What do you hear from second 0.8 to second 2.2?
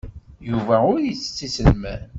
ur ittett iselman.